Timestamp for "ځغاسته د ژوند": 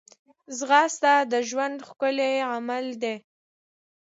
0.57-1.77